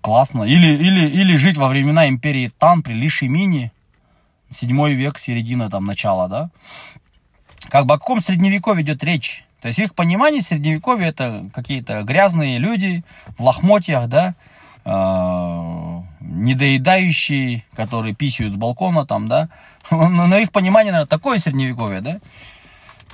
Классно. 0.00 0.44
Или, 0.44 0.68
или, 0.68 1.08
или 1.08 1.36
жить 1.36 1.56
во 1.56 1.68
времена 1.68 2.08
империи 2.08 2.50
Тан 2.58 2.82
при 2.82 2.94
Лишимине, 2.94 3.72
7 4.50 4.88
век, 4.90 5.18
середина 5.18 5.70
там, 5.70 5.84
начала, 5.84 6.28
да. 6.28 6.50
Как 7.68 7.86
бы 7.86 7.94
о 7.94 7.98
каком 7.98 8.20
средневековье 8.20 8.82
идет 8.84 9.04
речь? 9.04 9.44
То 9.60 9.68
есть 9.68 9.78
их 9.78 9.94
понимании 9.94 10.40
средневековье 10.40 11.08
это 11.08 11.48
какие-то 11.54 12.02
грязные 12.02 12.58
люди 12.58 13.04
в 13.38 13.42
лохмотьях, 13.42 14.08
да, 14.08 14.30
э, 14.30 14.61
недоедающие, 16.20 17.64
которые 17.74 18.14
писают 18.14 18.54
с 18.54 18.56
балкона 18.56 19.06
там, 19.06 19.28
да. 19.28 19.48
Но 19.90 20.26
на 20.26 20.38
их 20.38 20.50
понимание, 20.52 20.92
наверное, 20.92 21.08
такое 21.08 21.38
средневековье, 21.38 22.00
да. 22.00 22.18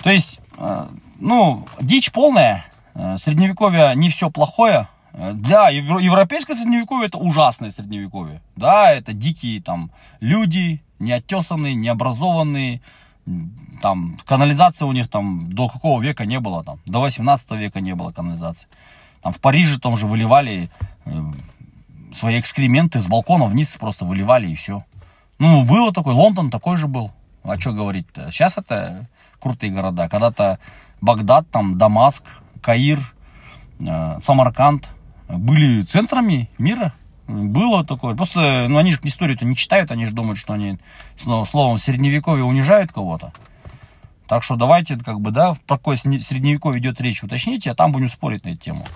То 0.03 0.11
есть, 0.11 0.41
э, 0.57 0.87
ну, 1.19 1.67
дичь 1.81 2.11
полная. 2.13 2.65
Э, 2.95 3.17
средневековье 3.19 3.93
не 3.97 4.09
все 4.09 4.31
плохое. 4.31 4.89
Да, 5.13 5.69
европейское 5.69 6.55
средневековье 6.57 7.09
это 7.09 7.19
ужасное 7.19 7.71
средневековье. 7.71 8.41
Да, 8.57 8.93
это 8.93 9.13
дикие 9.13 9.61
там 9.61 9.91
люди, 10.21 10.81
неотесанные, 11.01 11.75
необразованные, 11.75 12.81
там 13.83 14.19
канализация 14.25 14.87
у 14.87 14.93
них 14.93 15.09
там 15.09 15.53
до 15.53 15.69
какого 15.69 16.01
века 16.01 16.25
не 16.25 16.41
было, 16.41 16.65
там, 16.65 16.79
до 16.87 17.01
18 17.01 17.51
века 17.53 17.81
не 17.81 17.95
было 17.95 18.13
канализации. 18.13 18.69
Там 19.23 19.33
в 19.33 19.41
Париже 19.41 19.79
там 19.79 19.97
же 19.97 20.07
выливали 20.07 20.71
э, 21.05 21.11
свои 22.19 22.41
экскременты 22.41 23.01
с 23.01 23.09
балкона 23.09 23.47
вниз 23.47 23.77
просто 23.77 24.05
выливали 24.05 24.49
и 24.49 24.55
все. 24.55 24.85
Ну, 25.39 25.65
было 25.65 25.93
такой, 25.93 26.15
Лондон 26.15 26.51
такой 26.51 26.77
же 26.77 26.89
был. 26.89 27.13
А 27.45 27.59
что 27.59 27.73
говорить-то? 27.73 28.31
Сейчас 28.33 28.59
это 28.59 29.09
крутые 29.41 29.73
города. 29.73 30.09
Когда-то 30.09 30.59
Багдад, 31.01 31.49
там, 31.51 31.79
Дамаск, 31.79 32.25
Каир, 32.61 33.01
э, 33.81 34.19
Самарканд 34.21 34.89
были 35.29 35.83
центрами 35.83 36.51
мира. 36.59 36.93
Было 37.29 37.85
такое. 37.85 38.17
Просто, 38.17 38.67
ну, 38.69 38.79
они 38.79 38.91
же 38.91 38.99
историю-то 39.03 39.45
не 39.45 39.55
читают, 39.55 39.91
они 39.91 40.07
же 40.07 40.13
думают, 40.13 40.39
что 40.39 40.55
они, 40.55 40.79
словом, 41.17 41.77
в 41.77 41.81
средневековье 41.81 42.45
унижают 42.45 42.93
кого-то. 42.93 43.33
Так 44.27 44.43
что 44.43 44.57
давайте, 44.57 44.97
как 44.99 45.21
бы, 45.21 45.31
да, 45.31 45.55
про 45.67 45.77
какое 45.77 45.97
средневековье 45.97 46.81
идет 46.81 47.01
речь, 47.01 47.23
уточните, 47.23 47.71
а 47.71 47.75
там 47.75 47.93
будем 47.93 48.09
спорить 48.09 48.45
на 48.45 48.51
эту 48.51 48.59
тему. 48.59 48.87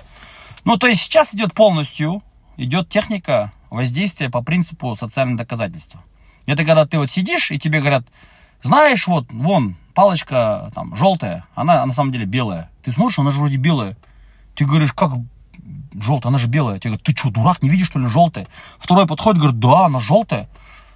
Ну, 0.65 0.77
то 0.77 0.87
есть 0.87 1.03
сейчас 1.03 1.35
идет 1.35 1.55
полностью, 1.55 2.23
идет 2.57 2.89
техника 2.89 3.53
воздействия 3.71 4.31
по 4.31 4.43
принципу 4.43 4.95
социального 4.97 5.39
доказательства. 5.39 6.03
Это 6.47 6.65
когда 6.65 6.87
ты 6.87 6.99
вот 6.99 7.11
сидишь, 7.11 7.51
и 7.51 7.59
тебе 7.59 7.81
говорят, 7.81 8.05
знаешь, 8.63 9.07
вот, 9.07 9.33
вон, 9.33 9.77
палочка 9.95 10.71
там 10.75 10.95
желтая, 10.97 11.45
она 11.55 11.85
на 11.87 11.93
самом 11.93 12.13
деле 12.13 12.27
белая. 12.27 12.71
Ты 12.83 12.93
смотришь, 12.93 13.19
она 13.19 13.31
же 13.31 13.39
вроде 13.39 13.57
белая. 13.57 13.97
Ты 14.55 14.65
говоришь, 14.65 14.93
как 14.93 15.13
желтая, 15.95 16.31
она 16.31 16.39
же 16.39 16.49
белая. 16.49 16.79
Тебе 16.79 16.91
говорят, 16.91 17.05
ты 17.05 17.17
что, 17.17 17.31
дурак, 17.31 17.63
не 17.63 17.71
видишь, 17.71 17.87
что 17.87 17.99
ли, 17.99 18.09
желтая? 18.09 18.47
Второй 18.79 19.07
подходит, 19.07 19.39
говорит, 19.39 19.59
да, 19.59 19.87
она 19.87 20.01
желтая. 20.01 20.49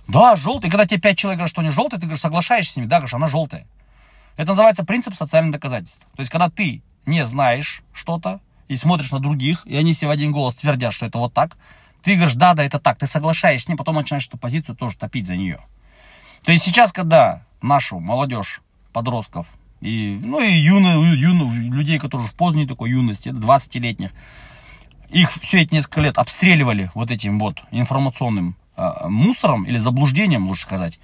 Да, 0.08 0.36
желтая. 0.36 0.68
И 0.68 0.70
когда 0.70 0.86
тебе 0.86 1.00
пять 1.00 1.18
человек 1.18 1.38
говорят, 1.38 1.50
что 1.50 1.60
они 1.60 1.70
желтые, 1.70 2.00
ты 2.00 2.06
говоришь, 2.06 2.20
соглашаешься 2.20 2.74
с 2.74 2.76
ними, 2.76 2.86
да, 2.86 2.96
говоришь, 2.96 3.14
она 3.14 3.28
желтая. 3.28 3.66
Это 4.36 4.50
называется 4.50 4.84
принцип 4.84 5.14
социального 5.14 5.54
доказательства. 5.54 6.06
То 6.14 6.20
есть, 6.20 6.30
когда 6.30 6.50
ты 6.50 6.82
не 7.06 7.24
знаешь 7.24 7.82
что-то 7.92 8.40
и 8.68 8.76
смотришь 8.76 9.10
на 9.12 9.20
других, 9.20 9.66
и 9.66 9.76
они 9.76 9.94
себе 9.94 10.08
в 10.08 10.10
один 10.10 10.32
голос 10.32 10.56
твердят, 10.56 10.92
что 10.92 11.06
это 11.06 11.18
вот 11.18 11.32
так, 11.32 11.56
ты 12.02 12.14
говоришь, 12.14 12.34
да, 12.34 12.54
да, 12.54 12.64
это 12.64 12.78
так, 12.78 12.98
ты 12.98 13.06
соглашаешься 13.06 13.66
с 13.66 13.68
ним, 13.68 13.76
потом 13.76 13.96
начинаешь 13.96 14.26
эту 14.26 14.38
позицию 14.38 14.76
тоже 14.76 14.96
топить 14.96 15.26
за 15.26 15.36
нее. 15.36 15.60
То 16.44 16.52
есть 16.52 16.64
сейчас, 16.64 16.92
когда 16.92 17.42
нашу 17.60 17.98
молодежь, 17.98 18.62
подростков, 18.92 19.58
и, 19.80 20.18
ну 20.22 20.40
и 20.40 20.52
юную, 20.52 21.18
юную, 21.18 21.72
людей, 21.72 21.98
которые 21.98 22.28
в 22.28 22.34
поздней 22.34 22.66
такой 22.66 22.90
юности, 22.90 23.28
20-летних, 23.28 24.12
их 25.10 25.30
все 25.30 25.62
эти 25.62 25.74
несколько 25.74 26.00
лет 26.00 26.18
обстреливали 26.18 26.90
вот 26.94 27.10
этим 27.10 27.38
вот 27.38 27.62
информационным 27.70 28.56
э, 28.76 29.08
мусором 29.08 29.64
или 29.64 29.78
заблуждением, 29.78 30.48
лучше 30.48 30.62
сказать, 30.62 30.98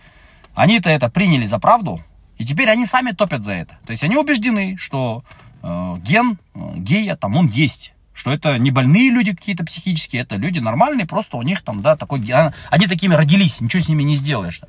они-то 0.54 0.90
это 0.90 1.10
приняли 1.10 1.46
за 1.46 1.58
правду, 1.58 2.00
и 2.38 2.44
теперь 2.44 2.70
они 2.70 2.86
сами 2.86 3.10
топят 3.12 3.42
за 3.42 3.54
это. 3.54 3.78
То 3.86 3.92
есть 3.92 4.04
они 4.04 4.16
убеждены, 4.16 4.76
что 4.78 5.24
э, 5.62 5.96
ген 5.98 6.38
э, 6.54 6.58
гея 6.76 7.16
там 7.16 7.36
он 7.36 7.46
есть. 7.46 7.92
Что 8.14 8.30
это 8.30 8.58
не 8.58 8.70
больные 8.70 9.10
люди 9.10 9.34
какие-то 9.34 9.64
психические, 9.64 10.22
это 10.22 10.36
люди 10.36 10.58
нормальные, 10.58 11.06
просто 11.06 11.38
у 11.38 11.42
них 11.42 11.62
там, 11.62 11.80
да, 11.80 11.96
такой. 11.96 12.22
Они 12.70 12.86
такими 12.86 13.14
родились, 13.14 13.60
ничего 13.60 13.82
с 13.82 13.88
ними 13.88 14.02
не 14.02 14.14
сделаешь. 14.14 14.60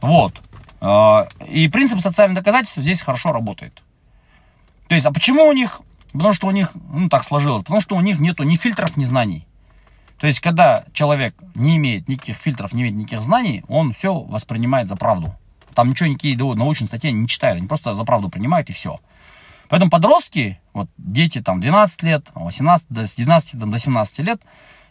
Вот. 0.00 0.40
Э, 0.80 1.26
и 1.48 1.68
принцип 1.68 2.00
социального 2.00 2.40
доказательства 2.40 2.82
здесь 2.82 3.02
хорошо 3.02 3.32
работает. 3.32 3.82
То 4.88 4.94
есть, 4.94 5.06
а 5.06 5.12
почему 5.12 5.44
у 5.44 5.52
них 5.52 5.82
Потому 6.12 6.32
что 6.32 6.46
у 6.46 6.50
них, 6.50 6.72
ну 6.90 7.08
так 7.08 7.24
сложилось, 7.24 7.62
потому 7.62 7.80
что 7.80 7.96
у 7.96 8.00
них 8.00 8.20
нету 8.20 8.42
ни 8.42 8.56
фильтров, 8.56 8.96
ни 8.96 9.04
знаний. 9.04 9.46
То 10.18 10.26
есть, 10.26 10.40
когда 10.40 10.84
человек 10.92 11.34
не 11.54 11.76
имеет 11.78 12.06
никаких 12.06 12.36
фильтров, 12.36 12.72
не 12.72 12.82
имеет 12.82 12.96
никаких 12.96 13.22
знаний, 13.22 13.64
он 13.66 13.92
все 13.92 14.14
воспринимает 14.14 14.88
за 14.88 14.96
правду. 14.96 15.34
Там 15.74 15.88
ничего, 15.88 16.08
никакие 16.08 16.36
научные 16.36 16.86
статьи 16.86 17.10
не 17.10 17.26
читают, 17.26 17.58
они 17.58 17.66
просто 17.66 17.94
за 17.94 18.04
правду 18.04 18.28
принимают 18.28 18.68
и 18.68 18.72
все. 18.72 19.00
Поэтому 19.72 19.90
подростки, 19.90 20.60
вот 20.74 20.90
дети 20.98 21.40
там 21.40 21.58
12 21.58 22.02
лет, 22.02 22.26
18, 22.34 22.88
с 22.90 23.14
12 23.14 23.58
до 23.58 23.78
17 23.78 24.18
лет, 24.18 24.42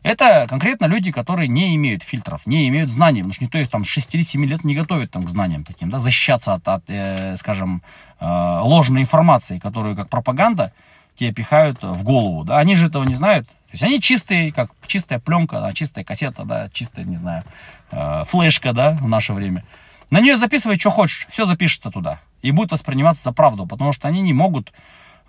это 0.01 0.47
конкретно 0.50 0.85
люди, 0.85 1.11
которые 1.11 1.47
не 1.47 1.75
имеют 1.75 2.01
фильтров, 2.01 2.47
не 2.47 2.67
имеют 2.67 2.89
знаний, 2.89 3.19
потому 3.19 3.33
что 3.33 3.43
никто 3.43 3.59
их 3.59 3.69
там 3.69 3.85
с 3.85 3.95
6-7 3.95 4.43
лет 4.47 4.63
не 4.63 4.73
готовит 4.73 5.11
там, 5.11 5.23
к 5.23 5.29
знаниям 5.29 5.63
таким, 5.63 5.91
да, 5.91 6.00
защищаться 6.00 6.55
от, 6.55 6.67
от 6.67 6.83
э, 6.88 7.35
скажем, 7.38 7.83
э, 8.19 8.25
ложной 8.25 9.03
информации, 9.03 9.59
которую 9.59 9.95
как 9.95 10.09
пропаганда 10.09 10.73
тебе 11.13 11.31
пихают 11.31 11.83
в 11.83 12.01
голову, 12.01 12.43
да, 12.43 12.57
они 12.57 12.73
же 12.73 12.88
этого 12.88 13.03
не 13.03 13.13
знают, 13.13 13.47
то 13.47 13.73
есть 13.73 13.83
они 13.83 14.01
чистые, 14.01 14.51
как 14.51 14.71
чистая 14.88 15.19
пленка, 15.19 15.59
да, 15.59 15.73
чистая 15.73 16.03
кассета, 16.03 16.43
да, 16.43 16.69
чистая, 16.69 17.05
не 17.05 17.17
знаю, 17.17 17.43
э, 17.91 18.23
флешка, 18.25 18.73
да, 18.73 18.93
в 18.93 19.07
наше 19.07 19.33
время. 19.33 19.63
На 20.12 20.20
нее 20.22 20.38
записывай, 20.38 20.77
что 20.77 20.91
хочешь, 20.91 21.25
все 21.30 21.46
запишется 21.46 21.89
туда. 21.89 22.20
И 22.44 22.51
будет 22.51 22.72
восприниматься 22.72 23.24
за 23.24 23.32
правду, 23.32 23.65
потому 23.65 23.91
что 23.94 24.08
они 24.08 24.22
не 24.22 24.34
могут 24.34 24.72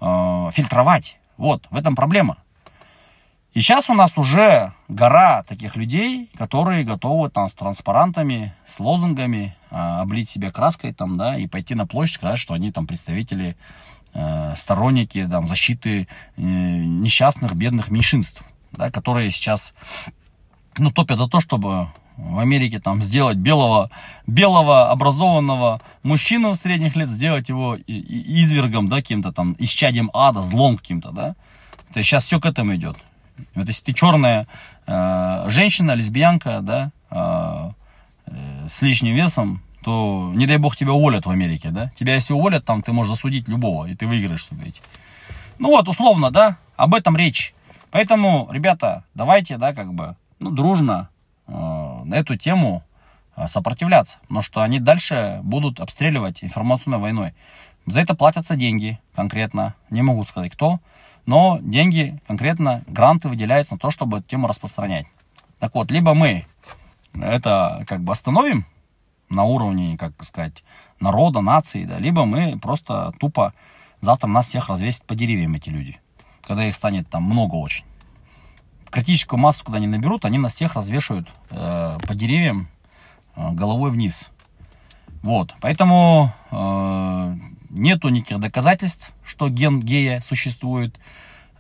э, 0.01 0.51
фильтровать. 0.53 1.19
Вот, 1.39 1.67
в 1.71 1.77
этом 1.77 1.97
проблема. 1.97 2.37
И 3.55 3.61
сейчас 3.61 3.89
у 3.89 3.95
нас 3.95 4.19
уже 4.19 4.75
гора 4.89 5.43
таких 5.45 5.77
людей, 5.77 6.31
которые 6.37 6.85
готовы 6.85 7.31
там 7.31 7.49
с 7.49 7.55
транспарантами, 7.55 8.55
с 8.67 8.79
лозунгами 8.81 9.57
э, 9.71 9.77
облить 9.77 10.29
себя 10.29 10.51
краской 10.51 10.93
там, 10.93 11.17
да, 11.17 11.39
и 11.39 11.47
пойти 11.47 11.75
на 11.75 11.87
площадь, 11.87 12.17
сказать, 12.17 12.39
что 12.39 12.53
они 12.53 12.71
там 12.71 12.87
представители 12.87 13.57
Э, 14.15 14.53
сторонники 14.57 15.27
там, 15.27 15.47
защиты 15.47 16.07
э, 16.37 16.43
несчастных, 16.43 17.55
бедных 17.55 17.91
меньшинств, 17.91 18.45
да, 18.73 18.91
которые 18.91 19.31
сейчас 19.31 19.73
ну, 20.77 20.93
топят 20.93 21.19
за 21.19 21.29
то, 21.29 21.41
чтобы 21.41 21.89
в 22.17 22.39
Америке 22.39 22.81
там 22.81 23.03
сделать 23.03 23.37
белого, 23.37 23.91
белого 24.27 24.91
образованного 24.91 25.81
мужчину 26.03 26.55
средних 26.55 26.97
лет, 26.97 27.09
сделать 27.09 27.49
его 27.49 27.77
извергом, 27.87 28.89
да, 28.89 28.97
каким-то 28.97 29.33
там, 29.33 29.55
исчадием 29.59 30.11
ада, 30.13 30.41
злом 30.41 30.77
каким-то, 30.77 31.11
да. 31.11 31.35
То 31.93 31.99
есть 31.99 32.09
сейчас 32.09 32.25
все 32.25 32.41
к 32.41 32.47
этому 32.47 32.75
идет. 32.77 32.97
Вот 33.55 33.67
если 33.67 33.85
ты 33.85 33.93
черная 33.93 34.47
э, 34.87 35.45
женщина, 35.49 35.93
лесбиянка, 35.93 36.61
да, 36.61 36.91
э, 37.11 37.71
э, 38.27 38.69
с 38.69 38.83
лишним 38.83 39.15
весом, 39.15 39.63
то 39.83 40.33
не 40.35 40.47
дай 40.47 40.59
бог 40.59 40.77
тебя 40.77 40.93
уволят 40.93 41.27
в 41.27 41.31
Америке, 41.31 41.71
да? 41.71 41.91
Тебя 41.99 42.15
если 42.15 42.33
уволят, 42.33 42.65
там 42.65 42.83
ты 42.83 42.93
можешь 42.93 43.11
засудить 43.11 43.49
любого, 43.49 43.87
и 43.87 43.95
ты 43.95 44.07
выиграешь, 44.07 44.41
что 44.41 44.55
говорить. 44.55 44.81
Ну 45.59 45.69
вот, 45.69 45.89
условно, 45.89 46.31
да, 46.31 46.57
об 46.77 46.95
этом 46.95 47.17
речь. 47.17 47.55
Поэтому, 47.91 48.49
ребята, 48.51 49.05
давайте, 49.15 49.59
да, 49.59 49.75
как 49.75 49.93
бы, 49.93 50.17
ну, 50.39 50.51
дружно 50.51 51.09
э, 51.47 51.53
на 52.05 52.17
эту 52.17 52.37
тему 52.37 52.83
э, 53.37 53.47
сопротивляться. 53.47 54.19
Потому 54.23 54.43
что 54.43 54.63
они 54.63 54.81
дальше 54.81 55.41
будут 55.43 55.81
обстреливать 55.81 56.43
информационной 56.43 56.99
войной. 56.99 57.35
За 57.87 58.01
это 58.01 58.15
платятся 58.15 58.57
деньги 58.57 58.99
конкретно. 59.15 59.75
Не 59.91 60.03
могу 60.03 60.25
сказать 60.25 60.53
кто. 60.53 60.81
Но 61.27 61.59
деньги 61.61 62.21
конкретно, 62.27 62.83
гранты 62.87 63.29
выделяются 63.29 63.75
на 63.75 63.79
то, 63.79 63.91
чтобы 63.91 64.19
эту 64.19 64.29
тему 64.29 64.49
распространять. 64.49 65.07
Так 65.59 65.75
вот, 65.75 65.91
либо 65.91 66.15
мы 66.15 66.47
это 67.15 67.85
как 67.87 68.03
бы 68.03 68.13
остановим 68.13 68.67
на 69.29 69.45
уровне, 69.45 69.97
как 69.97 70.13
сказать, 70.25 70.65
народа, 71.01 71.41
нации, 71.41 71.85
да, 71.85 71.99
либо 71.99 72.25
мы 72.25 72.59
просто 72.59 73.13
тупо 73.19 73.55
завтра 74.01 74.29
нас 74.29 74.47
всех 74.47 74.69
развесят 74.69 75.05
по 75.05 75.15
деревьям 75.15 75.55
эти 75.55 75.69
люди, 75.69 76.01
когда 76.43 76.67
их 76.67 76.75
станет 76.75 77.09
там 77.09 77.23
много 77.23 77.55
очень. 77.55 77.85
Критическую 78.93 79.41
массу, 79.41 79.65
когда 79.65 79.79
они 79.79 79.87
наберут, 79.87 80.27
они 80.27 80.39
нас 80.39 80.55
всех 80.55 80.75
развешивают 80.75 81.27
э, 81.49 81.99
по 82.07 82.15
деревьям 82.15 82.69
э, 83.35 83.51
головой 83.53 83.91
вниз. 83.91 84.29
Вот, 85.23 85.55
поэтому 85.63 86.31
э, 86.51 87.37
нету 87.71 88.11
никаких 88.11 88.39
доказательств, 88.39 89.13
что 89.25 89.49
ген 89.49 89.81
гея 89.81 90.21
существует. 90.21 90.95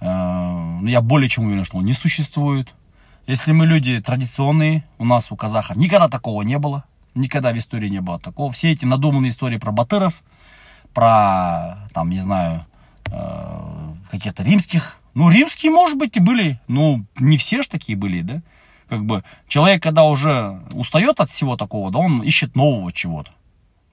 Э, 0.01 0.79
я 0.83 1.01
более 1.01 1.31
чем 1.31 1.47
уверен, 1.47 1.65
что 1.65 1.79
он 1.79 1.87
не 1.87 1.95
существует. 1.95 2.75
Если 3.27 3.53
мы 3.53 3.67
люди 3.67 3.99
традиционные, 4.03 4.85
у 4.99 5.07
нас 5.07 5.33
у 5.33 5.37
казахов 5.37 5.77
никогда 5.77 6.09
такого 6.09 6.43
не 6.43 6.59
было. 6.59 6.85
Никогда 7.15 7.53
в 7.53 7.57
истории 7.57 7.89
не 7.89 8.03
было 8.03 8.21
такого. 8.21 8.53
Все 8.53 8.73
эти 8.73 8.85
надуманные 8.85 9.31
истории 9.31 9.57
про 9.57 9.73
батыров, 9.73 10.23
про, 10.93 11.79
там, 11.95 12.11
не 12.11 12.21
знаю, 12.21 12.67
э, 13.07 13.95
каких-то 14.11 14.43
римских. 14.43 14.99
Ну, 15.15 15.31
римские, 15.31 15.73
может 15.73 15.99
быть, 15.99 16.17
и 16.17 16.21
были. 16.21 16.61
Ну, 16.69 17.05
не 17.19 17.37
все 17.37 17.63
же 17.63 17.69
такие 17.69 17.97
были, 17.97 18.23
да? 18.23 18.43
Как 18.89 19.05
бы 19.05 19.25
человек, 19.49 19.83
когда 19.83 20.05
уже 20.05 20.61
устает 20.71 21.21
от 21.21 21.31
всего 21.31 21.57
такого, 21.57 21.91
да, 21.91 21.99
он 21.99 22.23
ищет 22.23 22.57
нового 22.57 22.93
чего-то. 22.93 23.31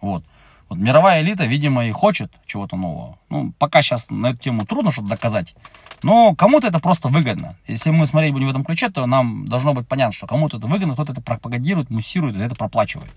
Вот. 0.01 0.23
Вот 0.69 0.77
мировая 0.77 1.21
элита, 1.21 1.45
видимо, 1.45 1.85
и 1.87 1.91
хочет 1.91 2.31
чего-то 2.45 2.75
нового. 2.75 3.17
Ну, 3.29 3.53
пока 3.57 3.81
сейчас 3.81 4.09
на 4.11 4.27
эту 4.27 4.37
тему 4.37 4.65
трудно 4.65 4.91
что-то 4.91 5.09
доказать. 5.09 5.55
Но 6.03 6.35
кому-то 6.35 6.67
это 6.67 6.79
просто 6.79 7.09
выгодно. 7.09 7.55
Если 7.67 7.89
мы 7.89 8.05
смотреть 8.07 8.33
будем 8.33 8.47
в 8.47 8.51
этом 8.51 8.63
ключе, 8.63 8.89
то 8.89 9.05
нам 9.05 9.47
должно 9.47 9.73
быть 9.73 9.87
понятно, 9.87 10.13
что 10.13 10.27
кому-то 10.27 10.57
это 10.57 10.67
выгодно, 10.67 10.93
кто-то 10.93 11.13
это 11.13 11.21
пропагандирует, 11.21 11.89
муссирует 11.89 12.35
это 12.35 12.55
проплачивает. 12.55 13.11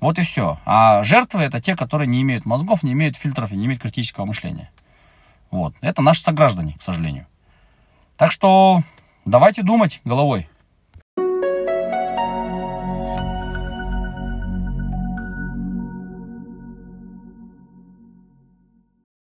Вот 0.00 0.18
и 0.18 0.22
все. 0.22 0.58
А 0.64 1.02
жертвы 1.02 1.42
это 1.42 1.60
те, 1.60 1.74
которые 1.74 2.06
не 2.06 2.22
имеют 2.22 2.46
мозгов, 2.46 2.82
не 2.82 2.92
имеют 2.92 3.16
фильтров 3.16 3.50
и 3.50 3.56
не 3.56 3.66
имеют 3.66 3.82
критического 3.82 4.24
мышления. 4.24 4.70
Вот. 5.50 5.74
Это 5.80 6.02
наши 6.02 6.22
сограждане, 6.22 6.74
к 6.78 6.82
сожалению. 6.82 7.26
Так 8.16 8.32
что 8.32 8.82
давайте 9.24 9.62
думать 9.62 10.00
головой. 10.04 10.48